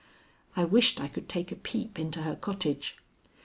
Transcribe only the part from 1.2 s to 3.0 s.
take a peep into her cottage.